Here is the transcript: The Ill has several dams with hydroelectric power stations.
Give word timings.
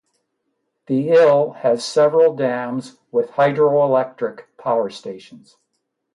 The 0.87 1.09
Ill 1.09 1.51
has 1.51 1.85
several 1.85 2.35
dams 2.35 2.97
with 3.11 3.33
hydroelectric 3.33 4.45
power 4.57 4.89
stations. 4.89 5.57